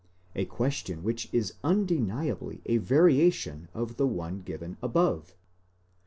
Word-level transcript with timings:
a 0.35 0.45
question 0.45 1.03
which 1.03 1.31
is 1.31 1.53
undeniably 1.63 2.59
a 2.65 2.77
variation 2.77 3.67
of 3.71 3.97
the 3.97 4.07
one 4.07 4.39
given 4.41 4.75
above. 4.81 5.35